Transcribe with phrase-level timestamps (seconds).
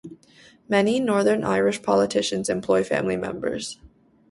[0.67, 3.77] Many Northern Irish politicians employ family members.